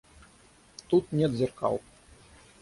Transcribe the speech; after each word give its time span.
—Тут 0.89 1.05
нет 1.11 1.31
зеркал. 1.33 1.75